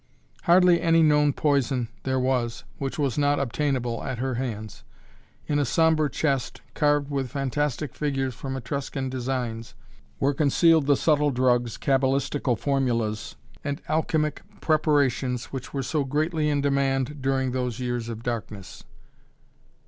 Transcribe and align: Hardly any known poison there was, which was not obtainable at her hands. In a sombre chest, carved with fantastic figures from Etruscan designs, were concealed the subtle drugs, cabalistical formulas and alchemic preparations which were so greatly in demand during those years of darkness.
Hardly 0.45 0.81
any 0.81 1.03
known 1.03 1.31
poison 1.31 1.87
there 2.05 2.19
was, 2.19 2.63
which 2.79 2.97
was 2.97 3.19
not 3.19 3.39
obtainable 3.39 4.03
at 4.03 4.17
her 4.17 4.33
hands. 4.33 4.83
In 5.45 5.59
a 5.59 5.63
sombre 5.63 6.09
chest, 6.09 6.59
carved 6.73 7.11
with 7.11 7.29
fantastic 7.29 7.93
figures 7.93 8.33
from 8.33 8.57
Etruscan 8.57 9.11
designs, 9.11 9.75
were 10.19 10.33
concealed 10.33 10.87
the 10.87 10.97
subtle 10.97 11.29
drugs, 11.29 11.77
cabalistical 11.77 12.55
formulas 12.57 13.35
and 13.63 13.79
alchemic 13.87 14.41
preparations 14.59 15.53
which 15.53 15.71
were 15.71 15.83
so 15.83 16.03
greatly 16.03 16.49
in 16.49 16.61
demand 16.61 17.21
during 17.21 17.51
those 17.51 17.79
years 17.79 18.09
of 18.09 18.23
darkness. 18.23 18.83